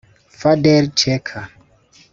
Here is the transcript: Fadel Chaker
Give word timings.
Fadel 0.39 0.89
Chaker 0.97 1.45